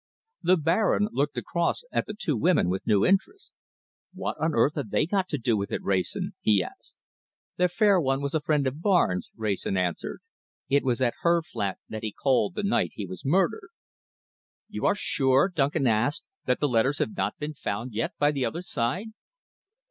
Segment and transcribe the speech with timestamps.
[0.41, 3.51] The Baron looked across at the two women with new interest.
[4.15, 6.95] "What on earth have they got to do with it, Wrayson?" he asked.
[7.57, 10.21] "The fair one was a friend of Barnes'," Wrayson answered.
[10.67, 13.69] "It was at her flat that he called the night he was murdered."
[14.67, 18.43] "You are sure," Duncan asked, "that the letters have not been found yet by the
[18.43, 19.09] other side?"